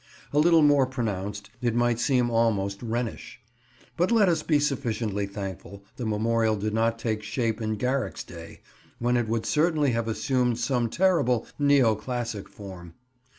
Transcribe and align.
A 0.33 0.39
little 0.39 0.63
more 0.63 0.87
pronounced, 0.87 1.51
it 1.61 1.75
might 1.75 1.99
seem 1.99 2.31
almost 2.31 2.81
Rhenish. 2.81 3.39
But 3.97 4.11
let 4.11 4.29
us 4.29 4.41
be 4.41 4.57
sufficiently 4.57 5.27
thankful 5.27 5.83
the 5.97 6.07
Memorial 6.07 6.55
did 6.55 6.73
not 6.73 6.97
take 6.97 7.21
shape 7.21 7.61
in 7.61 7.75
Garrick's 7.75 8.23
day, 8.23 8.61
when 8.97 9.15
it 9.15 9.27
would 9.27 9.45
certainly 9.45 9.91
have 9.91 10.07
assumed 10.07 10.57
some 10.57 10.89
terrible 10.89 11.45
neo 11.59 11.93
classic 11.93 12.49
form. 12.49 12.95